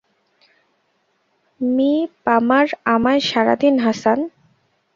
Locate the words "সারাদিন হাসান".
3.29-4.19